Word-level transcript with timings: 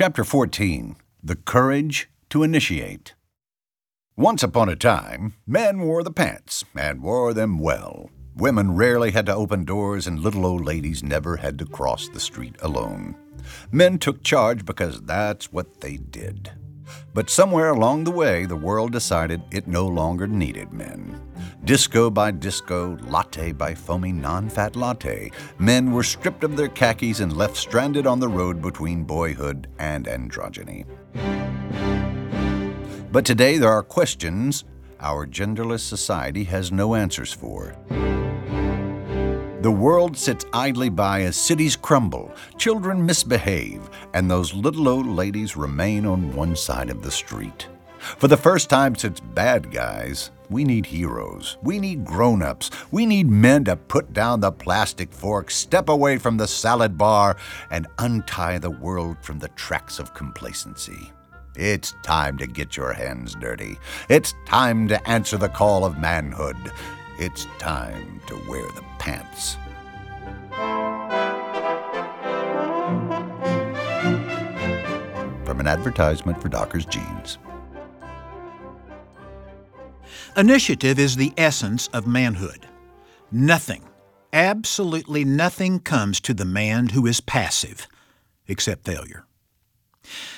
Chapter 0.00 0.22
14 0.22 0.94
The 1.24 1.34
Courage 1.34 2.08
to 2.30 2.44
Initiate. 2.44 3.16
Once 4.16 4.44
upon 4.44 4.68
a 4.68 4.76
time, 4.76 5.34
men 5.44 5.80
wore 5.80 6.04
the 6.04 6.12
pants, 6.12 6.64
and 6.76 7.02
wore 7.02 7.34
them 7.34 7.58
well. 7.58 8.08
Women 8.36 8.76
rarely 8.76 9.10
had 9.10 9.26
to 9.26 9.34
open 9.34 9.64
doors, 9.64 10.06
and 10.06 10.20
little 10.20 10.46
old 10.46 10.64
ladies 10.64 11.02
never 11.02 11.38
had 11.38 11.58
to 11.58 11.66
cross 11.66 12.08
the 12.08 12.20
street 12.20 12.54
alone. 12.60 13.16
Men 13.72 13.98
took 13.98 14.22
charge 14.22 14.64
because 14.64 15.00
that's 15.00 15.52
what 15.52 15.80
they 15.80 15.96
did. 15.96 16.52
But 17.14 17.30
somewhere 17.30 17.70
along 17.70 18.04
the 18.04 18.10
way, 18.10 18.44
the 18.46 18.56
world 18.56 18.92
decided 18.92 19.42
it 19.50 19.66
no 19.66 19.86
longer 19.86 20.26
needed 20.26 20.72
men. 20.72 21.20
Disco 21.64 22.10
by 22.10 22.30
disco, 22.30 22.96
latte 23.08 23.52
by 23.52 23.74
foamy 23.74 24.12
non 24.12 24.48
fat 24.48 24.76
latte, 24.76 25.30
men 25.58 25.92
were 25.92 26.02
stripped 26.02 26.44
of 26.44 26.56
their 26.56 26.68
khakis 26.68 27.20
and 27.20 27.36
left 27.36 27.56
stranded 27.56 28.06
on 28.06 28.20
the 28.20 28.28
road 28.28 28.62
between 28.62 29.04
boyhood 29.04 29.68
and 29.78 30.06
androgyny. 30.06 30.84
But 33.10 33.24
today 33.24 33.58
there 33.58 33.72
are 33.72 33.82
questions 33.82 34.64
our 35.00 35.26
genderless 35.26 35.80
society 35.80 36.44
has 36.44 36.72
no 36.72 36.94
answers 36.94 37.32
for. 37.32 37.74
The 39.60 39.72
world 39.72 40.16
sits 40.16 40.44
idly 40.52 40.88
by 40.88 41.22
as 41.22 41.34
cities 41.34 41.74
crumble, 41.74 42.32
children 42.58 43.04
misbehave, 43.04 43.90
and 44.14 44.30
those 44.30 44.54
little 44.54 44.86
old 44.88 45.06
ladies 45.08 45.56
remain 45.56 46.06
on 46.06 46.32
one 46.32 46.54
side 46.54 46.90
of 46.90 47.02
the 47.02 47.10
street. 47.10 47.66
For 47.98 48.28
the 48.28 48.36
first 48.36 48.70
time 48.70 48.94
since 48.94 49.18
bad 49.18 49.72
guys, 49.72 50.30
we 50.48 50.62
need 50.62 50.86
heroes. 50.86 51.58
We 51.60 51.80
need 51.80 52.04
grown 52.04 52.40
ups. 52.40 52.70
We 52.92 53.04
need 53.04 53.28
men 53.28 53.64
to 53.64 53.74
put 53.74 54.12
down 54.12 54.38
the 54.38 54.52
plastic 54.52 55.12
fork, 55.12 55.50
step 55.50 55.88
away 55.88 56.18
from 56.18 56.36
the 56.36 56.46
salad 56.46 56.96
bar, 56.96 57.36
and 57.72 57.88
untie 57.98 58.58
the 58.58 58.70
world 58.70 59.16
from 59.22 59.40
the 59.40 59.48
tracks 59.48 59.98
of 59.98 60.14
complacency. 60.14 61.12
It's 61.56 61.94
time 62.04 62.38
to 62.38 62.46
get 62.46 62.76
your 62.76 62.92
hands 62.92 63.34
dirty. 63.34 63.76
It's 64.08 64.34
time 64.46 64.86
to 64.86 65.08
answer 65.10 65.36
the 65.36 65.48
call 65.48 65.84
of 65.84 65.98
manhood. 65.98 66.56
It's 67.18 67.48
time 67.58 68.20
to 68.28 68.36
wear 68.48 68.62
the 68.62 68.84
From 75.44 75.60
an 75.60 75.66
advertisement 75.66 76.40
for 76.42 76.48
Dockers 76.48 76.84
Jeans. 76.84 77.38
Initiative 80.36 80.98
is 80.98 81.16
the 81.16 81.32
essence 81.36 81.88
of 81.88 82.06
manhood. 82.06 82.66
Nothing, 83.32 83.88
absolutely 84.32 85.24
nothing 85.24 85.80
comes 85.80 86.20
to 86.20 86.34
the 86.34 86.44
man 86.44 86.88
who 86.88 87.06
is 87.06 87.20
passive, 87.20 87.88
except 88.46 88.84
failure. 88.84 89.24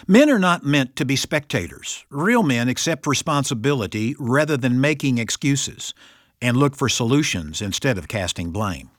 Men 0.07 0.31
are 0.31 0.39
not 0.39 0.65
meant 0.65 0.97
to 0.97 1.05
be 1.05 1.17
spectators. 1.17 2.05
Real 2.11 2.43
men 2.43 2.69
accept 2.69 3.07
responsibility 3.07 4.17
rather 4.19 4.57
than 4.57 4.81
making 4.81 5.19
excuses 5.19 5.95
and 6.41 6.57
look 6.57 6.77
for 6.77 6.89
solutions 6.89 7.61
instead 7.61 7.99
of 7.99 8.09
casting 8.09 8.51
blame. 8.51 8.91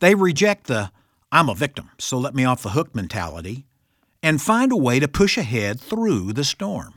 They 0.00 0.14
reject 0.14 0.66
the 0.66 0.90
I'm 1.30 1.48
a 1.48 1.54
victim, 1.54 1.90
so 1.98 2.18
let 2.18 2.34
me 2.34 2.44
off 2.44 2.62
the 2.62 2.70
hook 2.70 2.94
mentality 2.94 3.64
and 4.22 4.40
find 4.40 4.70
a 4.70 4.76
way 4.76 5.00
to 5.00 5.08
push 5.08 5.38
ahead 5.38 5.80
through 5.80 6.32
the 6.34 6.44
storm. 6.44 6.94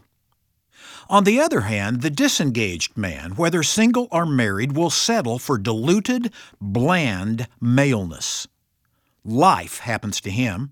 On 1.10 1.24
the 1.24 1.40
other 1.40 1.62
hand, 1.62 2.02
the 2.02 2.10
disengaged 2.10 2.98
man, 2.98 3.36
whether 3.36 3.64
single 3.64 4.08
or 4.12 4.26
married, 4.26 4.76
will 4.76 4.90
settle 4.90 5.40
for 5.40 5.58
diluted, 5.58 6.32
bland 6.60 7.48
maleness. 7.62 8.48
Life 9.24 9.80
happens 9.80 10.20
to 10.22 10.32
him. 10.32 10.72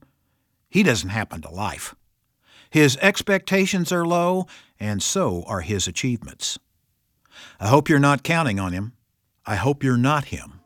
He 0.70 0.84
doesn't 0.84 1.10
happen 1.10 1.42
to 1.42 1.50
life. 1.50 1.96
His 2.70 2.98
expectations 2.98 3.92
are 3.92 4.06
low, 4.06 4.48
and 4.80 5.02
so 5.02 5.44
are 5.48 5.62
his 5.62 5.88
achievements. 5.88 6.58
I 7.60 7.68
hope 7.68 7.90
you're 7.90 8.00
not 8.00 8.24
counting 8.24 8.60
on 8.60 8.74
him. 8.74 8.94
I 9.46 9.56
hope 9.56 9.84
you're 9.84 9.98
not 9.98 10.26
him. 10.26 10.60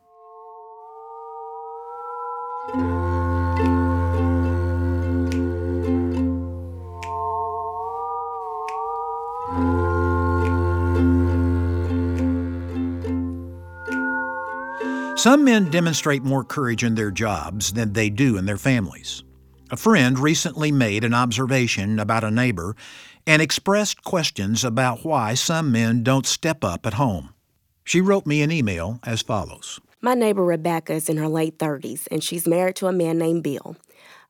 Some 15.18 15.42
men 15.42 15.68
demonstrate 15.68 16.22
more 16.22 16.44
courage 16.44 16.84
in 16.84 16.94
their 16.94 17.10
jobs 17.10 17.72
than 17.72 17.92
they 17.92 18.08
do 18.08 18.36
in 18.36 18.46
their 18.46 18.56
families. 18.56 19.24
A 19.68 19.76
friend 19.76 20.16
recently 20.16 20.70
made 20.70 21.02
an 21.02 21.12
observation 21.12 21.98
about 21.98 22.22
a 22.22 22.30
neighbor 22.30 22.76
and 23.28 23.42
expressed 23.42 24.02
questions 24.04 24.64
about 24.64 25.04
why 25.04 25.34
some 25.34 25.70
men 25.70 26.02
don't 26.02 26.26
step 26.26 26.64
up 26.64 26.86
at 26.86 26.94
home. 26.94 27.34
She 27.84 28.00
wrote 28.00 28.24
me 28.24 28.40
an 28.40 28.50
email 28.50 29.00
as 29.04 29.20
follows 29.20 29.78
My 30.00 30.14
neighbor 30.14 30.42
Rebecca 30.42 30.94
is 30.94 31.10
in 31.10 31.18
her 31.18 31.28
late 31.28 31.58
30s 31.58 32.08
and 32.10 32.24
she's 32.24 32.48
married 32.48 32.76
to 32.76 32.86
a 32.86 32.92
man 32.92 33.18
named 33.18 33.42
Bill. 33.42 33.76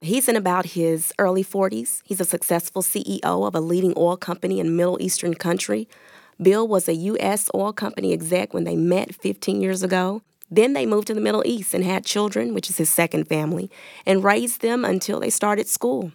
He's 0.01 0.29
in 0.29 0.35
about 0.35 0.67
his 0.67 1.13
early 1.17 1.45
40s. 1.45 2.03
He's 2.05 2.21
a 2.21 2.25
successful 2.25 2.83
CEO 2.83 3.47
of 3.47 3.55
a 3.55 3.61
leading 3.61 3.95
oil 3.97 4.17
company 4.17 4.59
in 4.59 4.77
Middle 4.77 5.01
Eastern 5.01 5.35
country. 5.35 5.89
Bill 6.43 6.67
was 6.67 6.89
a 6.89 6.95
U.S. 6.95 7.49
oil 7.55 7.73
company 7.73 8.13
exec 8.13 8.53
when 8.53 8.65
they 8.65 8.77
met 8.77 9.15
15 9.15 9.61
years 9.61 9.85
ago. 9.85 10.23
Then 10.51 10.73
they 10.73 10.87
moved 10.87 11.07
to 11.07 11.15
the 11.15 11.21
Middle 11.21 11.43
East 11.47 11.73
and 11.73 11.85
had 11.85 12.05
children, 12.05 12.53
which 12.53 12.69
is 12.69 12.79
his 12.79 12.91
second 12.91 13.29
family, 13.29 13.71
and 14.05 14.25
raised 14.25 14.61
them 14.61 14.85
until 14.85 15.21
they 15.21 15.31
started 15.31 15.69
school. 15.69 16.11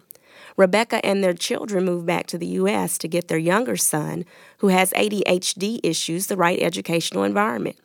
Rebecca 0.56 1.04
and 1.04 1.22
their 1.22 1.34
children 1.34 1.84
moved 1.84 2.06
back 2.06 2.26
to 2.28 2.38
the 2.38 2.46
U.S. 2.46 2.98
to 2.98 3.08
get 3.08 3.28
their 3.28 3.38
younger 3.38 3.76
son, 3.76 4.24
who 4.58 4.68
has 4.68 4.92
ADHD 4.92 5.80
issues, 5.82 6.26
the 6.26 6.36
right 6.36 6.60
educational 6.60 7.24
environment. 7.24 7.76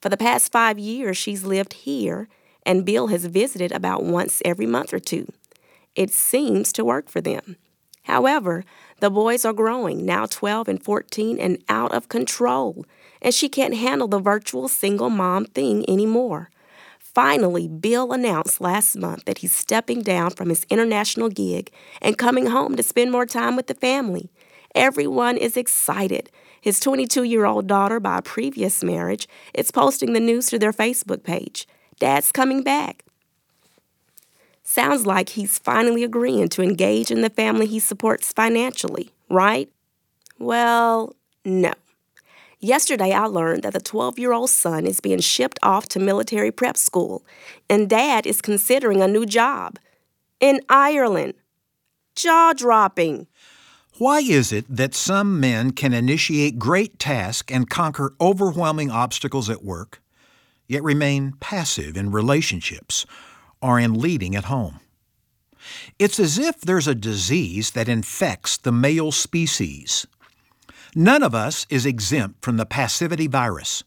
For 0.00 0.08
the 0.08 0.16
past 0.16 0.52
five 0.52 0.78
years, 0.78 1.16
she's 1.16 1.44
lived 1.44 1.72
here, 1.72 2.28
and 2.64 2.84
Bill 2.84 3.08
has 3.08 3.24
visited 3.24 3.72
about 3.72 4.04
once 4.04 4.40
every 4.44 4.66
month 4.66 4.94
or 4.94 5.00
two. 5.00 5.32
It 5.94 6.10
seems 6.10 6.72
to 6.74 6.84
work 6.84 7.08
for 7.08 7.20
them. 7.20 7.56
However, 8.04 8.64
the 9.00 9.10
boys 9.10 9.44
are 9.44 9.52
growing, 9.52 10.04
now 10.04 10.26
12 10.26 10.68
and 10.68 10.82
14, 10.82 11.38
and 11.38 11.62
out 11.68 11.92
of 11.92 12.08
control 12.08 12.84
and 13.22 13.32
she 13.32 13.48
can't 13.48 13.74
handle 13.74 14.08
the 14.08 14.18
virtual 14.18 14.68
single 14.68 15.08
mom 15.08 15.46
thing 15.46 15.88
anymore. 15.88 16.50
Finally, 17.14 17.68
Bill 17.68 18.12
announced 18.12 18.60
last 18.60 18.96
month 18.96 19.26
that 19.26 19.38
he's 19.38 19.54
stepping 19.54 20.00
down 20.02 20.30
from 20.30 20.48
his 20.48 20.64
international 20.70 21.28
gig 21.28 21.70
and 22.00 22.16
coming 22.16 22.46
home 22.46 22.74
to 22.76 22.82
spend 22.82 23.12
more 23.12 23.26
time 23.26 23.54
with 23.54 23.66
the 23.66 23.74
family. 23.74 24.30
Everyone 24.74 25.36
is 25.36 25.56
excited. 25.56 26.30
His 26.60 26.80
22 26.80 27.24
year 27.24 27.44
old 27.44 27.66
daughter, 27.66 28.00
by 28.00 28.18
a 28.18 28.22
previous 28.22 28.82
marriage, 28.82 29.28
is 29.52 29.70
posting 29.70 30.14
the 30.14 30.20
news 30.20 30.46
to 30.46 30.58
their 30.58 30.72
Facebook 30.72 31.22
page. 31.22 31.68
Dad's 31.98 32.32
coming 32.32 32.62
back. 32.62 33.04
Sounds 34.64 35.04
like 35.04 35.30
he's 35.30 35.58
finally 35.58 36.04
agreeing 36.04 36.48
to 36.50 36.62
engage 36.62 37.10
in 37.10 37.20
the 37.20 37.28
family 37.28 37.66
he 37.66 37.78
supports 37.78 38.32
financially, 38.32 39.10
right? 39.28 39.68
Well, 40.38 41.14
no. 41.44 41.74
Yesterday, 42.64 43.10
I 43.10 43.24
learned 43.24 43.64
that 43.64 43.72
the 43.72 43.80
12 43.80 44.20
year 44.20 44.32
old 44.32 44.48
son 44.48 44.86
is 44.86 45.00
being 45.00 45.18
shipped 45.18 45.58
off 45.64 45.88
to 45.88 45.98
military 45.98 46.52
prep 46.52 46.76
school, 46.76 47.26
and 47.68 47.90
dad 47.90 48.24
is 48.24 48.40
considering 48.40 49.02
a 49.02 49.08
new 49.08 49.26
job 49.26 49.80
in 50.38 50.60
Ireland. 50.68 51.34
Jaw 52.14 52.52
dropping. 52.52 53.26
Why 53.98 54.20
is 54.20 54.52
it 54.52 54.64
that 54.68 54.94
some 54.94 55.40
men 55.40 55.72
can 55.72 55.92
initiate 55.92 56.60
great 56.60 57.00
tasks 57.00 57.52
and 57.52 57.68
conquer 57.68 58.14
overwhelming 58.20 58.92
obstacles 58.92 59.50
at 59.50 59.64
work, 59.64 60.00
yet 60.68 60.84
remain 60.84 61.34
passive 61.40 61.96
in 61.96 62.12
relationships 62.12 63.04
or 63.60 63.80
in 63.80 63.92
leading 63.94 64.36
at 64.36 64.44
home? 64.44 64.78
It's 65.98 66.20
as 66.20 66.38
if 66.38 66.60
there's 66.60 66.86
a 66.86 66.94
disease 66.94 67.72
that 67.72 67.88
infects 67.88 68.56
the 68.56 68.70
male 68.70 69.10
species 69.10 70.06
None 70.94 71.22
of 71.22 71.34
us 71.34 71.66
is 71.70 71.86
exempt 71.86 72.44
from 72.44 72.58
the 72.58 72.66
passivity 72.66 73.26
virus. 73.26 73.82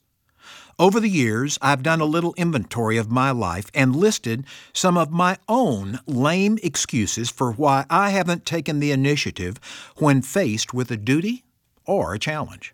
Over 0.79 0.99
the 0.99 1.09
years, 1.09 1.59
I've 1.61 1.83
done 1.83 2.01
a 2.01 2.05
little 2.05 2.33
inventory 2.35 2.97
of 2.97 3.11
my 3.11 3.29
life 3.29 3.69
and 3.75 3.95
listed 3.95 4.45
some 4.73 4.97
of 4.97 5.11
my 5.11 5.37
own 5.47 5.99
lame 6.07 6.57
excuses 6.63 7.29
for 7.29 7.51
why 7.51 7.85
I 7.91 8.09
haven't 8.09 8.45
taken 8.45 8.79
the 8.79 8.91
initiative 8.91 9.57
when 9.97 10.23
faced 10.23 10.73
with 10.73 10.89
a 10.89 10.97
duty 10.97 11.45
or 11.85 12.15
a 12.15 12.19
challenge. 12.19 12.73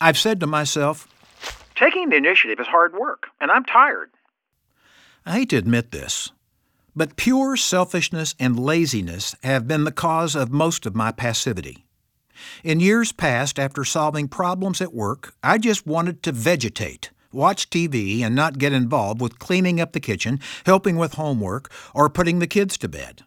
I've 0.00 0.18
said 0.18 0.40
to 0.40 0.46
myself, 0.46 1.06
Taking 1.76 2.08
the 2.08 2.16
initiative 2.16 2.58
is 2.58 2.66
hard 2.66 2.94
work, 2.94 3.28
and 3.40 3.52
I'm 3.52 3.64
tired. 3.64 4.10
I 5.24 5.34
hate 5.34 5.50
to 5.50 5.56
admit 5.56 5.92
this, 5.92 6.32
but 6.96 7.16
pure 7.16 7.56
selfishness 7.56 8.34
and 8.40 8.58
laziness 8.58 9.36
have 9.44 9.68
been 9.68 9.84
the 9.84 9.92
cause 9.92 10.34
of 10.34 10.50
most 10.50 10.84
of 10.84 10.96
my 10.96 11.12
passivity. 11.12 11.84
In 12.64 12.80
years 12.80 13.12
past, 13.12 13.58
after 13.58 13.84
solving 13.84 14.28
problems 14.28 14.80
at 14.80 14.94
work, 14.94 15.34
I 15.42 15.58
just 15.58 15.86
wanted 15.86 16.22
to 16.22 16.32
vegetate, 16.32 17.10
watch 17.32 17.70
TV, 17.70 18.20
and 18.22 18.34
not 18.34 18.58
get 18.58 18.72
involved 18.72 19.20
with 19.20 19.38
cleaning 19.38 19.80
up 19.80 19.92
the 19.92 20.00
kitchen, 20.00 20.40
helping 20.66 20.96
with 20.96 21.14
homework, 21.14 21.70
or 21.94 22.08
putting 22.10 22.38
the 22.38 22.46
kids 22.46 22.76
to 22.78 22.88
bed. 22.88 23.24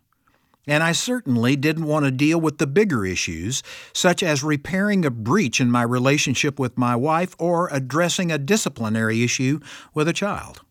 and 0.67 0.83
I 0.83 0.91
certainly 0.91 1.55
didn't 1.55 1.85
want 1.85 2.05
to 2.05 2.11
deal 2.11 2.39
with 2.39 2.59
the 2.59 2.67
bigger 2.67 3.05
issues, 3.05 3.63
such 3.93 4.21
as 4.21 4.43
repairing 4.43 5.05
a 5.05 5.09
breach 5.09 5.59
in 5.59 5.71
my 5.71 5.81
relationship 5.83 6.59
with 6.59 6.77
my 6.77 6.95
wife 6.95 7.35
or 7.39 7.67
addressing 7.71 8.31
a 8.31 8.37
disciplinary 8.37 9.23
issue 9.23 9.59
with 9.93 10.07
a 10.07 10.13
child. 10.13 10.61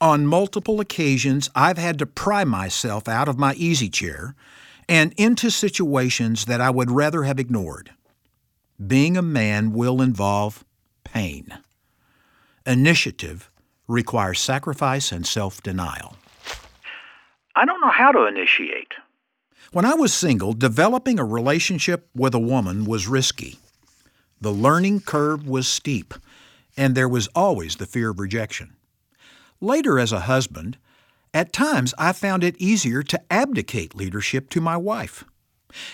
On 0.00 0.26
multiple 0.26 0.80
occasions, 0.80 1.50
I've 1.54 1.78
had 1.78 1.98
to 1.98 2.06
pry 2.06 2.44
myself 2.44 3.08
out 3.08 3.28
of 3.28 3.38
my 3.38 3.54
easy 3.54 3.88
chair 3.88 4.34
and 4.88 5.12
into 5.16 5.50
situations 5.50 6.46
that 6.46 6.60
I 6.60 6.70
would 6.70 6.90
rather 6.90 7.24
have 7.24 7.38
ignored. 7.38 7.90
Being 8.84 9.16
a 9.16 9.22
man 9.22 9.72
will 9.72 10.02
involve 10.02 10.64
pain. 11.04 11.46
Initiative 12.66 13.50
requires 13.86 14.40
sacrifice 14.40 15.12
and 15.12 15.26
self 15.26 15.62
denial. 15.62 16.16
I 17.54 17.64
don't 17.64 17.80
know 17.80 17.90
how 17.90 18.10
to 18.10 18.26
initiate. 18.26 18.94
When 19.72 19.84
I 19.84 19.94
was 19.94 20.12
single, 20.12 20.52
developing 20.52 21.18
a 21.18 21.24
relationship 21.24 22.08
with 22.14 22.34
a 22.34 22.38
woman 22.38 22.84
was 22.84 23.08
risky. 23.08 23.58
The 24.40 24.52
learning 24.52 25.00
curve 25.00 25.46
was 25.46 25.68
steep, 25.68 26.14
and 26.76 26.94
there 26.94 27.08
was 27.08 27.28
always 27.34 27.76
the 27.76 27.86
fear 27.86 28.10
of 28.10 28.18
rejection. 28.18 28.76
Later, 29.60 29.98
as 29.98 30.12
a 30.12 30.20
husband, 30.20 30.76
at 31.34 31.52
times 31.52 31.92
I 31.98 32.12
found 32.12 32.42
it 32.42 32.56
easier 32.58 33.02
to 33.02 33.20
abdicate 33.30 33.94
leadership 33.94 34.48
to 34.50 34.60
my 34.60 34.78
wife. 34.78 35.24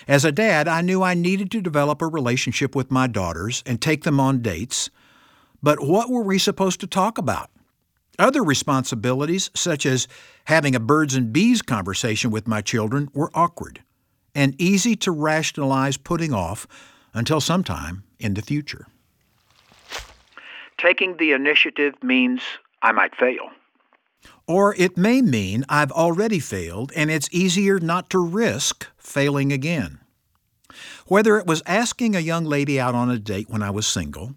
As 0.07 0.23
a 0.23 0.31
dad, 0.31 0.67
I 0.67 0.81
knew 0.81 1.01
I 1.01 1.15
needed 1.15 1.49
to 1.51 1.61
develop 1.61 2.01
a 2.01 2.07
relationship 2.07 2.75
with 2.75 2.91
my 2.91 3.07
daughters 3.07 3.63
and 3.65 3.81
take 3.81 4.03
them 4.03 4.19
on 4.19 4.41
dates. 4.41 4.91
But 5.63 5.83
what 5.83 6.09
were 6.09 6.21
we 6.21 6.37
supposed 6.37 6.79
to 6.81 6.87
talk 6.87 7.17
about? 7.17 7.49
Other 8.19 8.43
responsibilities, 8.43 9.49
such 9.55 9.85
as 9.85 10.07
having 10.45 10.75
a 10.75 10.79
birds 10.79 11.15
and 11.15 11.33
bees 11.33 11.63
conversation 11.63 12.29
with 12.29 12.47
my 12.47 12.61
children, 12.61 13.09
were 13.13 13.31
awkward 13.33 13.81
and 14.35 14.59
easy 14.61 14.95
to 14.97 15.11
rationalize 15.11 15.97
putting 15.97 16.33
off 16.33 16.67
until 17.13 17.41
sometime 17.41 18.03
in 18.19 18.35
the 18.35 18.41
future. 18.41 18.87
Taking 20.77 21.17
the 21.17 21.31
initiative 21.31 21.95
means 22.03 22.41
I 22.81 22.91
might 22.91 23.15
fail. 23.15 23.49
Or 24.51 24.75
it 24.75 24.97
may 24.97 25.21
mean 25.21 25.63
I've 25.69 25.93
already 25.93 26.39
failed 26.39 26.91
and 26.93 27.09
it's 27.09 27.29
easier 27.31 27.79
not 27.79 28.09
to 28.09 28.19
risk 28.19 28.85
failing 28.97 29.53
again. 29.53 30.01
Whether 31.07 31.37
it 31.37 31.47
was 31.47 31.63
asking 31.65 32.17
a 32.17 32.19
young 32.19 32.43
lady 32.43 32.77
out 32.77 32.93
on 32.93 33.09
a 33.09 33.17
date 33.17 33.49
when 33.49 33.63
I 33.63 33.69
was 33.69 33.87
single, 33.87 34.35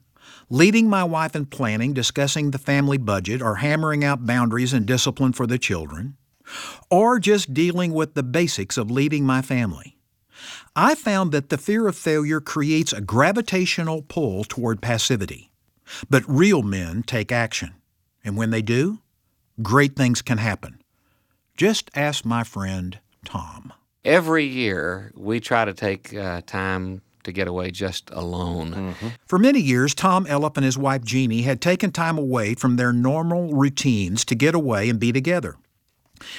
leading 0.49 0.89
my 0.89 1.03
wife 1.03 1.35
in 1.35 1.47
planning, 1.47 1.95
discussing 1.95 2.53
the 2.53 2.59
family 2.59 2.97
budget, 2.97 3.43
or 3.43 3.57
hammering 3.57 4.05
out 4.05 4.25
boundaries 4.25 4.73
and 4.73 4.87
discipline 4.87 5.33
for 5.33 5.49
the 5.49 5.59
children, 5.59 6.17
or 6.93 7.19
just 7.19 7.53
dealing 7.53 7.93
with 7.93 8.15
the 8.15 8.23
basics 8.23 8.77
of 8.77 8.93
leading 8.93 9.27
my 9.27 9.43
family. 9.43 9.99
I 10.77 10.95
found 10.95 11.33
that 11.33 11.49
the 11.49 11.59
fear 11.59 11.89
of 11.89 11.97
failure 11.97 12.41
creates 12.41 12.93
a 12.93 13.01
gravitational 13.01 14.03
pull 14.03 14.45
toward 14.45 14.81
passivity. 14.81 15.51
But 16.09 16.23
real 16.29 16.63
men 16.63 17.03
take 17.03 17.33
action, 17.33 17.75
and 18.25 18.37
when 18.37 18.51
they 18.51 18.63
do, 18.63 19.01
great 19.63 19.97
things 19.97 20.23
can 20.23 20.39
happen. 20.39 20.81
Just 21.57 21.91
ask 21.95 22.25
my 22.25 22.45
friend 22.45 22.99
Tom. 23.25 23.73
Every 24.05 24.45
year, 24.45 25.13
we 25.15 25.41
try 25.41 25.65
to 25.65 25.73
take 25.73 26.15
uh, 26.15 26.43
time 26.47 27.01
to 27.23 27.33
get 27.33 27.49
away 27.49 27.71
just 27.71 28.11
alone. 28.11 28.75
Mm-hmm. 28.75 29.09
For 29.27 29.39
many 29.39 29.61
years, 29.61 29.95
Tom 29.95 30.27
Elliff 30.27 30.57
and 30.57 30.65
his 30.65 30.77
wife 30.77 31.03
Jeannie 31.03 31.43
had 31.43 31.61
taken 31.61 31.91
time 31.91 32.19
away 32.19 32.55
from 32.55 32.77
their 32.77 32.93
normal 32.93 33.55
routines 33.55 34.25
to 34.27 34.35
get 34.35 34.55
away 34.55 34.91
and 34.91 35.01
be 35.01 35.11
together. 35.11 35.57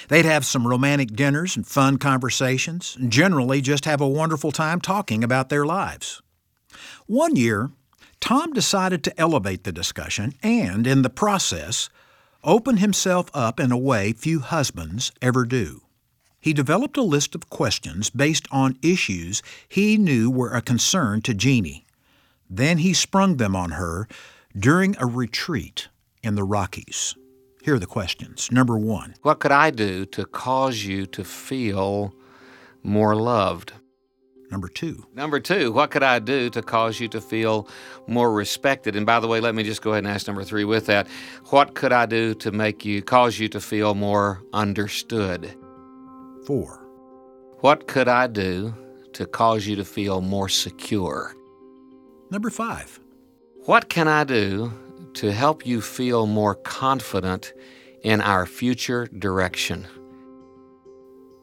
They'd 0.07 0.25
have 0.25 0.45
some 0.45 0.67
romantic 0.67 1.13
dinners 1.13 1.55
and 1.55 1.67
fun 1.67 1.97
conversations, 1.97 2.95
and 2.99 3.11
generally 3.11 3.61
just 3.61 3.85
have 3.85 3.99
a 3.99 4.07
wonderful 4.07 4.51
time 4.51 4.79
talking 4.79 5.23
about 5.23 5.49
their 5.49 5.65
lives. 5.65 6.21
One 7.07 7.35
year, 7.35 7.71
Tom 8.19 8.53
decided 8.53 9.03
to 9.03 9.19
elevate 9.19 9.63
the 9.63 9.71
discussion 9.71 10.33
and, 10.41 10.87
in 10.87 11.01
the 11.01 11.09
process, 11.09 11.89
open 12.45 12.77
himself 12.77 13.29
up 13.33 13.59
in 13.59 13.71
a 13.71 13.77
way 13.77 14.13
few 14.13 14.39
husbands 14.39 15.11
ever 15.21 15.45
do. 15.45 15.81
He 16.39 16.53
developed 16.53 16.95
a 16.95 17.01
list 17.01 17.33
of 17.33 17.49
questions 17.49 18.09
based 18.09 18.47
on 18.51 18.77
issues 18.83 19.41
he 19.67 19.97
knew 19.97 20.29
were 20.29 20.51
a 20.51 20.61
concern 20.61 21.21
to 21.23 21.33
Jeannie. 21.33 21.85
Then 22.49 22.77
he 22.77 22.93
sprung 22.93 23.37
them 23.37 23.55
on 23.55 23.71
her 23.71 24.07
during 24.57 24.95
a 24.99 25.07
retreat 25.07 25.89
in 26.21 26.35
the 26.35 26.43
Rockies. 26.43 27.15
Here 27.63 27.75
are 27.75 27.79
the 27.79 27.87
questions. 27.87 28.51
Number 28.51 28.77
one 28.77 29.15
What 29.23 29.39
could 29.39 29.51
I 29.51 29.71
do 29.71 30.05
to 30.05 30.25
cause 30.25 30.83
you 30.83 31.07
to 31.07 31.23
feel 31.23 32.13
more 32.83 33.15
loved? 33.15 33.73
Number 34.51 34.67
two. 34.67 35.05
Number 35.13 35.39
two, 35.39 35.71
what 35.71 35.91
could 35.91 36.03
I 36.03 36.19
do 36.19 36.49
to 36.51 36.61
cause 36.61 36.99
you 36.99 37.07
to 37.09 37.21
feel 37.21 37.67
more 38.07 38.31
respected? 38.31 38.95
And 38.95 39.05
by 39.05 39.19
the 39.19 39.27
way, 39.27 39.39
let 39.39 39.55
me 39.55 39.63
just 39.63 39.81
go 39.81 39.91
ahead 39.91 40.03
and 40.03 40.13
ask 40.13 40.27
number 40.27 40.43
three 40.43 40.63
with 40.63 40.85
that. 40.85 41.07
What 41.49 41.73
could 41.73 41.91
I 41.91 42.05
do 42.05 42.33
to 42.35 42.51
make 42.51 42.85
you, 42.85 43.01
cause 43.01 43.39
you 43.39 43.49
to 43.49 43.59
feel 43.59 43.95
more 43.95 44.41
understood? 44.53 45.55
4. 46.45 46.81
What 47.61 47.87
could 47.87 48.07
I 48.07 48.27
do 48.27 48.73
to 49.13 49.25
cause 49.25 49.65
you 49.65 49.75
to 49.77 49.85
feel 49.85 50.21
more 50.21 50.49
secure? 50.49 51.33
Number 52.29 52.49
5. 52.49 52.99
What 53.65 53.89
can 53.89 54.07
I 54.07 54.23
do 54.23 54.71
to 55.15 55.31
help 55.31 55.65
you 55.65 55.81
feel 55.81 56.27
more 56.27 56.53
confident 56.53 57.53
in 58.03 58.21
our 58.21 58.45
future 58.45 59.07
direction? 59.07 59.87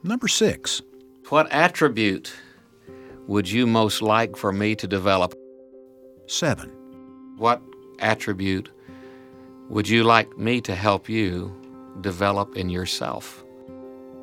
Number 0.05 0.28
6. 0.28 0.82
What 1.31 1.50
attribute 1.50 2.32
would 3.26 3.50
you 3.50 3.66
most 3.66 4.02
like 4.02 4.36
for 4.36 4.52
me 4.52 4.74
to 4.76 4.86
develop? 4.86 5.34
7. 6.26 6.70
What 7.36 7.62
attribute 7.98 8.70
would 9.69 9.88
you 9.88 10.04
like 10.04 10.36
me 10.38 10.60
to 10.62 10.74
help 10.74 11.08
you 11.08 11.54
develop 12.00 12.56
in 12.56 12.69
yourself? 12.69 13.44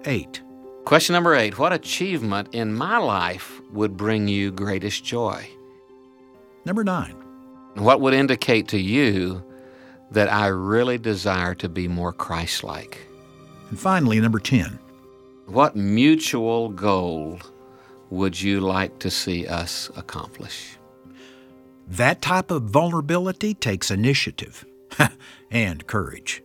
8. 0.06 0.42
Question 0.90 1.13
number 1.13 1.36
eight 1.36 1.60
What 1.60 1.72
achievement 1.72 2.50
in 2.51 2.74
my 2.74 2.98
life 2.98 3.62
would 3.72 3.96
bring 3.96 4.28
you 4.28 4.51
greatest 4.51 5.04
joy? 5.04 5.48
Number 6.66 6.84
nine. 6.84 7.16
What 7.75 8.01
would 8.01 8.16
indicate 8.16 8.68
to 8.69 8.80
you 8.80 9.44
that 10.10 10.34
I 10.34 10.48
really 10.48 10.98
desire 10.98 11.54
to 11.56 11.69
be 11.69 11.88
more 11.88 12.12
Christ 12.12 12.63
like? 12.63 13.07
And 13.69 13.80
finally, 13.80 14.19
number 14.19 14.40
10. 14.40 14.80
What 15.46 15.75
mutual 15.75 16.69
goal 16.69 17.40
would 18.10 18.42
you 18.42 18.60
like 18.60 19.00
to 19.00 19.12
see 19.12 19.48
us 19.48 19.89
accomplish? 19.96 20.78
That 21.88 22.22
type 22.22 22.51
of 22.51 22.63
vulnerability 22.63 23.54
takes 23.54 23.92
initiative 23.92 24.66
and 25.51 25.86
courage. 25.88 26.44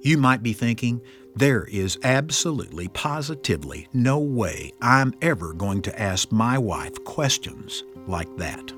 You 0.00 0.18
might 0.18 0.42
be 0.42 0.52
thinking, 0.52 1.00
there 1.34 1.64
is 1.64 1.98
absolutely, 2.02 2.88
positively 2.88 3.88
no 3.92 4.18
way 4.18 4.72
I'm 4.80 5.12
ever 5.20 5.52
going 5.52 5.82
to 5.82 6.00
ask 6.00 6.32
my 6.32 6.56
wife 6.58 7.02
questions 7.04 7.82
like 8.06 8.34
that. 8.36 8.72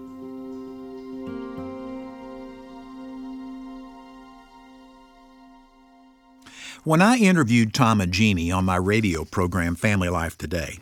When 6.85 7.02
I 7.02 7.18
interviewed 7.18 7.75
Tom 7.75 8.00
and 8.00 8.12
Jeannie 8.12 8.50
on 8.50 8.64
my 8.64 8.76
radio 8.76 9.25
program 9.25 9.75
Family 9.75 10.08
Life 10.08 10.38
Today, 10.38 10.78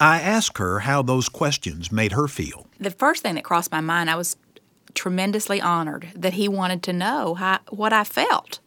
I 0.00 0.20
asked 0.20 0.56
her 0.58 0.80
how 0.80 1.02
those 1.02 1.28
questions 1.28 1.92
made 1.92 2.12
her 2.12 2.26
feel. 2.26 2.66
The 2.78 2.90
first 2.90 3.22
thing 3.22 3.34
that 3.34 3.44
crossed 3.44 3.70
my 3.70 3.82
mind, 3.82 4.08
I 4.08 4.16
was 4.16 4.36
tremendously 4.94 5.60
honored 5.60 6.08
that 6.14 6.32
he 6.32 6.48
wanted 6.48 6.82
to 6.84 6.92
know 6.92 7.34
how, 7.34 7.60
what 7.68 7.92
I 7.92 8.04
felt. 8.04 8.60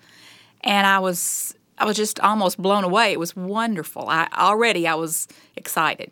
And 0.61 0.87
I 0.87 0.99
was 0.99 1.55
I 1.77 1.85
was 1.85 1.97
just 1.97 2.19
almost 2.19 2.61
blown 2.61 2.83
away. 2.83 3.11
It 3.11 3.19
was 3.19 3.35
wonderful. 3.35 4.07
I 4.07 4.27
already 4.37 4.87
I 4.87 4.93
was 4.93 5.27
excited. 5.55 6.11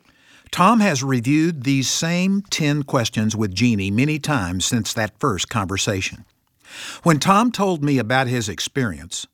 Tom 0.50 0.80
has 0.80 1.02
reviewed 1.02 1.64
these 1.64 1.88
same 1.88 2.42
10 2.50 2.82
questions 2.82 3.34
with 3.34 3.54
Jeannie 3.54 3.90
many 3.90 4.18
times 4.18 4.66
since 4.66 4.92
that 4.92 5.18
first 5.18 5.48
conversation. 5.48 6.26
When 7.04 7.18
Tom 7.18 7.52
told 7.52 7.82
me 7.82 7.98
about 7.98 8.26
his 8.26 8.48
experience, 8.48 9.26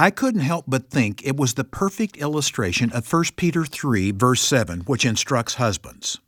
I 0.00 0.12
couldn't 0.12 0.42
help 0.42 0.66
but 0.68 0.90
think 0.90 1.26
it 1.26 1.36
was 1.36 1.54
the 1.54 1.64
perfect 1.64 2.18
illustration 2.18 2.92
of 2.92 3.12
1 3.12 3.24
Peter 3.34 3.64
3, 3.64 4.12
verse 4.12 4.40
7, 4.40 4.82
which 4.82 5.04
instructs 5.04 5.54
husbands 5.54 6.20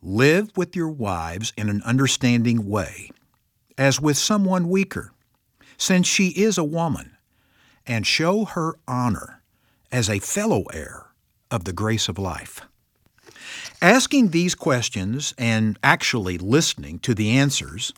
Live 0.00 0.56
with 0.56 0.76
your 0.76 0.90
wives 0.90 1.52
in 1.56 1.68
an 1.68 1.82
understanding 1.82 2.68
way, 2.68 3.10
as 3.76 4.00
with 4.00 4.16
someone 4.16 4.68
weaker, 4.68 5.10
since 5.76 6.06
she 6.06 6.28
is 6.28 6.56
a 6.56 6.62
woman 6.62 7.16
and 7.84 8.06
show 8.06 8.44
her 8.44 8.76
honor 8.86 9.42
as 9.90 10.08
a 10.08 10.20
fellow 10.20 10.62
heir 10.72 11.06
of 11.50 11.64
the 11.64 11.72
grace 11.72 12.08
of 12.08 12.16
life. 12.16 12.60
Asking 13.82 14.28
these 14.28 14.54
questions 14.54 15.34
and 15.36 15.80
actually 15.82 16.38
listening 16.38 17.00
to 17.00 17.12
the 17.12 17.30
answers 17.30 17.92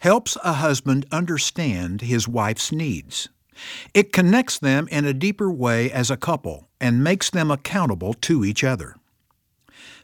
helps 0.00 0.36
a 0.44 0.52
husband 0.52 1.06
understand 1.10 2.02
his 2.02 2.28
wife's 2.28 2.70
needs 2.70 3.30
It 3.94 4.12
connects 4.12 4.58
them 4.58 4.88
in 4.88 5.04
a 5.04 5.14
deeper 5.14 5.50
way 5.50 5.90
as 5.90 6.10
a 6.10 6.16
couple 6.16 6.68
and 6.80 7.04
makes 7.04 7.30
them 7.30 7.50
accountable 7.50 8.14
to 8.14 8.44
each 8.44 8.64
other. 8.64 8.96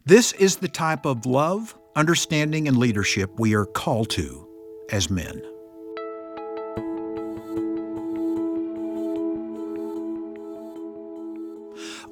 This 0.04 0.32
is 0.32 0.56
the 0.56 0.68
type 0.68 1.06
of 1.06 1.26
love, 1.26 1.74
understanding, 1.96 2.68
and 2.68 2.76
leadership 2.76 3.38
we 3.38 3.54
are 3.54 3.66
called 3.66 4.10
to 4.10 4.48
as 4.90 5.08
men. 5.10 5.42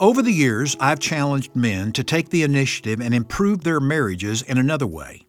Over 0.01 0.23
the 0.23 0.33
years, 0.33 0.77
I've 0.81 0.99
challenged 0.99 1.55
men 1.55 1.93
to 1.93 2.03
take 2.03 2.31
the 2.31 2.43
initiative 2.43 3.01
and 3.01 3.15
improve 3.15 3.63
their 3.63 3.79
marriages 3.79 4.43
in 4.43 4.59
another 4.59 4.87
way. 4.87 5.27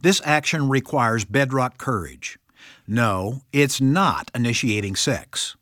This 0.00 0.20
action 0.24 0.68
requires 0.68 1.24
bedrock 1.24 1.78
courage. 1.78 2.38
No, 2.86 3.42
it's 3.52 3.80
not 3.80 4.30
initiating 4.34 4.96
sex. 4.96 5.56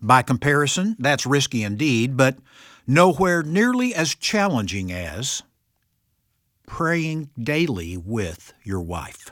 By 0.00 0.22
comparison, 0.22 0.96
that's 0.98 1.26
risky 1.26 1.62
indeed, 1.62 2.16
but 2.16 2.38
nowhere 2.86 3.42
nearly 3.42 3.94
as 3.94 4.14
challenging 4.14 4.92
as 4.92 5.42
praying 6.66 7.30
daily 7.40 7.96
with 7.96 8.52
your 8.62 8.80
wife. 8.80 9.30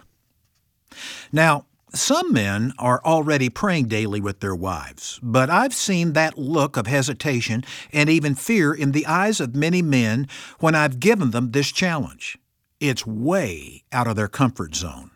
Now, 1.31 1.67
some 1.95 2.33
men 2.33 2.73
are 2.79 3.01
already 3.05 3.49
praying 3.49 3.87
daily 3.87 4.21
with 4.21 4.41
their 4.41 4.55
wives, 4.55 5.21
but 5.23 5.49
I've 5.49 5.75
seen 5.75 6.13
that 6.13 6.37
look 6.37 6.77
of 6.77 6.87
hesitation 6.87 7.65
and 7.93 8.11
even 8.11 8.35
fear 8.35 8.75
in 8.75 8.93
the 8.93 9.07
eyes 9.07 9.41
of 9.41 9.55
many 9.55 9.83
men 9.83 10.29
when 10.59 10.75
I've 10.75 11.01
given 11.01 11.31
them 11.31 11.53
this 11.53 11.71
challenge. 11.71 12.39
It's 12.81 13.07
way 13.07 13.85
out 13.93 14.07
of 14.07 14.17
their 14.17 14.29
comfort 14.29 14.75
zone. 14.75 15.11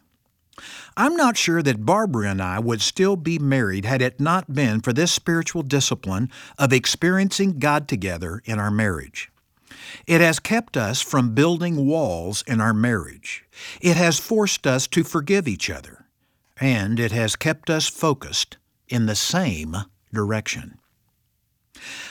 I'm 0.96 1.16
not 1.16 1.36
sure 1.36 1.62
that 1.62 1.86
Barbara 1.86 2.30
and 2.30 2.42
I 2.42 2.58
would 2.58 2.80
still 2.80 3.16
be 3.16 3.38
married 3.38 3.84
had 3.84 4.02
it 4.02 4.20
not 4.20 4.54
been 4.54 4.80
for 4.80 4.92
this 4.92 5.12
spiritual 5.12 5.62
discipline 5.62 6.30
of 6.58 6.72
experiencing 6.72 7.58
God 7.58 7.88
together 7.88 8.42
in 8.44 8.58
our 8.58 8.70
marriage. 8.70 9.30
It 10.06 10.20
has 10.20 10.38
kept 10.38 10.76
us 10.76 11.00
from 11.00 11.34
building 11.34 11.86
walls 11.86 12.44
in 12.46 12.60
our 12.60 12.74
marriage. 12.74 13.44
It 13.80 13.96
has 13.96 14.18
forced 14.18 14.66
us 14.66 14.86
to 14.88 15.04
forgive 15.04 15.48
each 15.48 15.70
other 15.70 16.06
and 16.60 17.00
it 17.00 17.12
has 17.12 17.36
kept 17.36 17.70
us 17.70 17.88
focused 17.88 18.58
in 18.88 19.06
the 19.06 19.14
same 19.14 19.74
direction. 20.12 20.78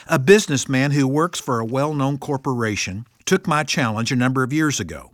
A 0.08 0.18
businessman 0.18 0.90
who 0.90 1.06
works 1.06 1.38
for 1.38 1.60
a 1.60 1.64
well 1.64 1.94
known 1.94 2.18
corporation 2.18 3.06
took 3.24 3.46
my 3.46 3.62
challenge 3.62 4.10
a 4.10 4.16
number 4.16 4.42
of 4.42 4.52
years 4.52 4.80
ago. 4.80 5.12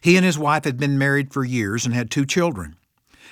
He 0.00 0.16
and 0.16 0.24
his 0.24 0.38
wife 0.38 0.64
had 0.64 0.78
been 0.78 0.98
married 0.98 1.32
for 1.32 1.44
years 1.44 1.84
and 1.84 1.94
had 1.94 2.10
two 2.10 2.26
children. 2.26 2.76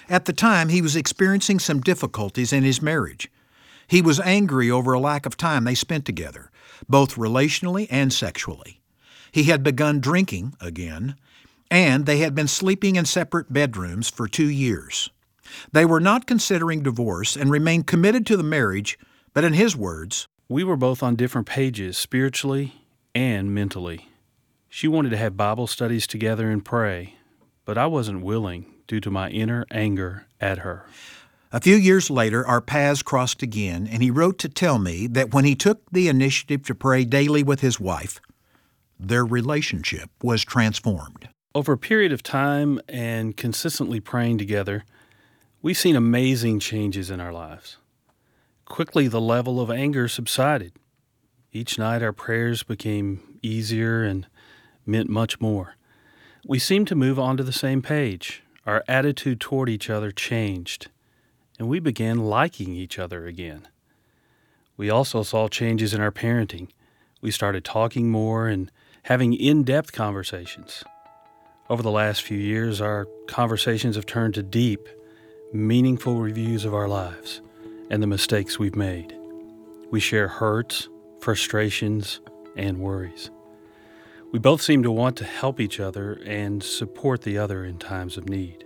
At 0.08 0.24
the 0.24 0.32
time, 0.32 0.68
he 0.68 0.82
was 0.82 0.96
experiencing 0.96 1.58
some 1.58 1.80
difficulties 1.80 2.52
in 2.52 2.64
his 2.64 2.82
marriage. 2.82 3.30
He 3.86 4.02
was 4.02 4.20
angry 4.20 4.70
over 4.70 4.92
a 4.92 5.00
lack 5.00 5.26
of 5.26 5.36
time 5.36 5.64
they 5.64 5.74
spent 5.74 6.04
together, 6.04 6.50
both 6.88 7.16
relationally 7.16 7.86
and 7.90 8.12
sexually. 8.12 8.80
He 9.32 9.44
had 9.44 9.62
begun 9.62 10.00
drinking 10.00 10.54
again, 10.60 11.16
and 11.70 12.06
they 12.06 12.18
had 12.18 12.34
been 12.34 12.48
sleeping 12.48 12.96
in 12.96 13.04
separate 13.04 13.52
bedrooms 13.52 14.08
for 14.08 14.26
two 14.26 14.48
years. 14.48 15.10
They 15.72 15.84
were 15.84 16.00
not 16.00 16.26
considering 16.26 16.82
divorce 16.82 17.36
and 17.36 17.50
remained 17.50 17.86
committed 17.86 18.26
to 18.26 18.36
the 18.36 18.42
marriage, 18.42 18.98
but 19.34 19.44
in 19.44 19.52
his 19.52 19.76
words, 19.76 20.28
We 20.48 20.64
were 20.64 20.76
both 20.76 21.02
on 21.02 21.14
different 21.14 21.46
pages 21.46 21.96
spiritually 21.96 22.74
and 23.14 23.54
mentally. 23.54 24.09
She 24.70 24.88
wanted 24.88 25.10
to 25.10 25.18
have 25.18 25.36
Bible 25.36 25.66
studies 25.66 26.06
together 26.06 26.48
and 26.48 26.64
pray, 26.64 27.16
but 27.66 27.76
I 27.76 27.86
wasn't 27.86 28.22
willing 28.22 28.72
due 28.86 29.00
to 29.00 29.10
my 29.10 29.28
inner 29.28 29.66
anger 29.70 30.26
at 30.40 30.60
her. 30.60 30.86
A 31.52 31.60
few 31.60 31.76
years 31.76 32.08
later, 32.08 32.46
our 32.46 32.62
paths 32.62 33.02
crossed 33.02 33.42
again, 33.42 33.86
and 33.86 34.02
he 34.02 34.10
wrote 34.10 34.38
to 34.38 34.48
tell 34.48 34.78
me 34.78 35.06
that 35.08 35.34
when 35.34 35.44
he 35.44 35.54
took 35.54 35.82
the 35.90 36.08
initiative 36.08 36.64
to 36.64 36.74
pray 36.74 37.04
daily 37.04 37.42
with 37.42 37.60
his 37.60 37.78
wife, 37.78 38.20
their 38.98 39.26
relationship 39.26 40.08
was 40.22 40.44
transformed. 40.44 41.28
Over 41.54 41.72
a 41.74 41.78
period 41.78 42.12
of 42.12 42.22
time 42.22 42.80
and 42.88 43.36
consistently 43.36 44.00
praying 44.00 44.38
together, 44.38 44.84
We've 45.62 45.76
seen 45.76 45.94
amazing 45.94 46.60
changes 46.60 47.10
in 47.10 47.20
our 47.20 47.34
lives. 47.34 47.76
Quickly, 48.64 49.08
the 49.08 49.20
level 49.20 49.60
of 49.60 49.70
anger 49.70 50.08
subsided. 50.08 50.72
Each 51.52 51.78
night, 51.78 52.02
our 52.02 52.14
prayers 52.14 52.62
became 52.62 53.38
easier 53.42 54.02
and 54.02 54.26
meant 54.90 55.08
much 55.08 55.40
more. 55.40 55.76
We 56.46 56.58
seemed 56.58 56.88
to 56.88 56.94
move 56.94 57.18
onto 57.18 57.42
the 57.42 57.52
same 57.52 57.82
page. 57.82 58.42
Our 58.66 58.84
attitude 58.88 59.40
toward 59.40 59.68
each 59.68 59.88
other 59.88 60.10
changed, 60.10 60.88
and 61.58 61.68
we 61.68 61.80
began 61.80 62.18
liking 62.18 62.74
each 62.74 62.98
other 62.98 63.26
again. 63.26 63.68
We 64.76 64.90
also 64.90 65.22
saw 65.22 65.48
changes 65.48 65.94
in 65.94 66.00
our 66.00 66.10
parenting. 66.10 66.68
We 67.20 67.30
started 67.30 67.64
talking 67.64 68.10
more 68.10 68.48
and 68.48 68.70
having 69.04 69.34
in 69.34 69.62
depth 69.62 69.92
conversations. 69.92 70.84
Over 71.68 71.82
the 71.82 71.90
last 71.90 72.22
few 72.22 72.38
years, 72.38 72.80
our 72.80 73.06
conversations 73.28 73.96
have 73.96 74.06
turned 74.06 74.34
to 74.34 74.42
deep, 74.42 74.88
meaningful 75.52 76.16
reviews 76.16 76.64
of 76.64 76.74
our 76.74 76.88
lives 76.88 77.40
and 77.90 78.02
the 78.02 78.06
mistakes 78.06 78.58
we've 78.58 78.76
made. 78.76 79.16
We 79.90 80.00
share 80.00 80.28
hurts, 80.28 80.88
frustrations, 81.20 82.20
and 82.56 82.78
worries. 82.78 83.30
We 84.32 84.38
both 84.38 84.62
seem 84.62 84.84
to 84.84 84.92
want 84.92 85.16
to 85.16 85.24
help 85.24 85.58
each 85.58 85.80
other 85.80 86.20
and 86.24 86.62
support 86.62 87.22
the 87.22 87.36
other 87.36 87.64
in 87.64 87.78
times 87.78 88.16
of 88.16 88.28
need. 88.28 88.64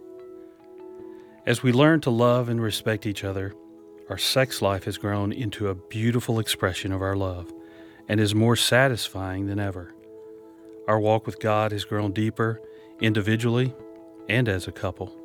As 1.47 1.63
we 1.63 1.73
learn 1.73 2.03
to 2.03 2.11
love 2.11 2.51
and 2.51 2.61
respect 2.61 3.07
each 3.07 3.25
other, 3.25 3.55
our 4.11 4.19
sex 4.19 4.61
life 4.61 4.85
has 4.85 4.99
grown 4.99 5.33
into 5.33 5.69
a 5.69 5.75
beautiful 5.75 6.39
expression 6.39 6.93
of 6.93 7.01
our 7.01 7.17
love 7.17 7.51
and 8.09 8.21
is 8.21 8.35
more 8.35 8.57
satisfying 8.57 9.47
than 9.47 9.59
ever. 9.59 9.95
Our 10.87 11.01
walk 11.01 11.25
with 11.25 11.41
God 11.41 11.73
has 11.73 11.87
grown 11.87 12.13
deeper 12.13 12.61
individually 13.01 13.75
and 14.29 14.51
as 14.51 14.69
a 14.69 14.73
couple. 14.73 15.17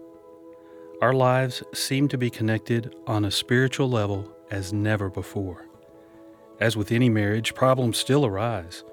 Our 1.01 1.13
lives 1.13 1.63
seem 1.73 2.07
to 2.09 2.17
be 2.17 2.29
connected 2.29 2.95
on 3.07 3.25
a 3.25 3.31
spiritual 3.31 3.89
level 3.89 4.33
as 4.51 4.71
never 4.71 5.09
before. 5.09 5.65
As 6.61 6.77
with 6.77 6.93
any 6.93 7.09
marriage, 7.09 7.55
problems 7.55 7.97
still 7.97 8.25
arise, 8.25 8.85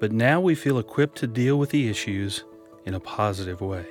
but 0.00 0.12
now 0.12 0.40
we 0.40 0.54
feel 0.54 0.78
equipped 0.78 1.18
to 1.18 1.26
deal 1.26 1.58
with 1.58 1.70
the 1.70 1.88
issues 1.88 2.44
in 2.84 2.94
a 2.94 3.00
positive 3.00 3.60
way. 3.60 3.86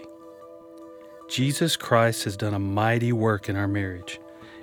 Jesus 1.28 1.76
Christ 1.76 2.24
has 2.24 2.38
done 2.38 2.54
a 2.54 2.60
mighty 2.60 3.12
work 3.12 3.50
in 3.50 3.56
our 3.56 3.68
marriage, 3.68 4.20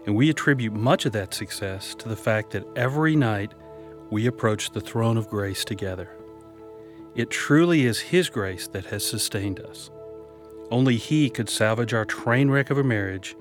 and 0.07 0.17
we 0.17 0.31
attribute 0.31 0.73
much 0.73 1.05
of 1.05 1.13
that 1.13 1.35
success 1.35 1.95
to 1.97 2.09
the 2.09 2.17
fact 2.17 2.51
that 2.53 2.67
every 2.77 3.15
night 3.15 3.53
we 4.11 4.27
approach 4.27 4.71
the 4.71 4.81
throne 4.81 5.17
of 5.17 5.29
grace 5.29 5.65
together. 5.65 6.09
It 7.15 7.31
truly 7.31 7.85
is 7.85 8.01
His 8.01 8.31
grace 8.31 8.67
that 8.69 8.87
has 8.87 9.05
sustained 9.05 9.61
us. 9.61 9.91
Only 10.71 10.97
He 10.97 11.29
could 11.29 11.51
salvage 11.51 11.93
our 11.93 12.05
train 12.05 12.51
wreck 12.51 12.71
of 12.71 12.79
a 12.79 12.85
marriage 12.85 13.37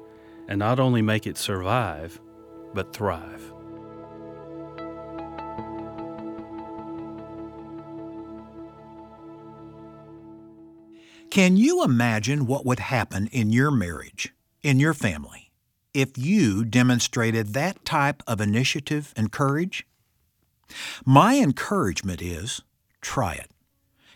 and 0.48 0.60
not 0.60 0.80
only 0.80 1.02
make 1.02 1.26
it 1.26 1.38
survive, 1.38 2.20
but 2.74 2.94
thrive. 2.94 3.53
Can 11.34 11.58
you 11.58 11.84
imagine 11.84 12.46
what 12.46 12.64
would 12.64 12.78
happen 12.78 13.26
in 13.32 13.52
your 13.52 13.72
marriage, 13.72 14.32
in 14.62 14.80
your 14.80 14.94
family, 14.94 15.50
if 15.92 16.16
you 16.16 16.64
demonstrated 16.64 17.54
that 17.54 17.84
type 17.84 18.22
of 18.28 18.40
initiative 18.40 19.12
and 19.18 19.32
courage? 19.32 19.88
My 21.04 21.38
encouragement 21.38 22.22
is 22.22 22.62
try 23.02 23.34
it. 23.34 23.50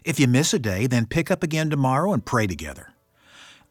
If 0.03 0.19
you 0.19 0.27
miss 0.27 0.53
a 0.53 0.59
day, 0.59 0.85
then 0.85 1.07
pick 1.07 1.31
up 1.31 1.41
again 1.41 1.71
tomorrow 1.71 2.13
and 2.13 2.23
pray 2.23 2.45
together. 2.45 2.93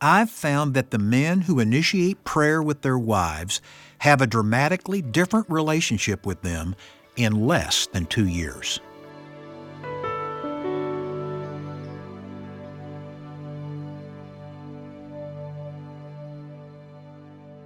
I've 0.00 0.30
found 0.30 0.74
that 0.74 0.90
the 0.90 0.98
men 0.98 1.42
who 1.42 1.60
initiate 1.60 2.24
prayer 2.24 2.60
with 2.60 2.82
their 2.82 2.98
wives 2.98 3.60
have 3.98 4.20
a 4.20 4.26
dramatically 4.26 5.02
different 5.02 5.48
relationship 5.48 6.26
with 6.26 6.42
them 6.42 6.74
in 7.14 7.46
less 7.46 7.86
than 7.86 8.06
two 8.06 8.26
years. 8.26 8.80